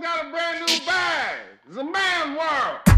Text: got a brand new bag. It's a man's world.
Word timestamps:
got 0.00 0.26
a 0.26 0.30
brand 0.30 0.60
new 0.60 0.86
bag. 0.86 1.38
It's 1.68 1.76
a 1.76 1.84
man's 1.84 2.38
world. 2.38 2.95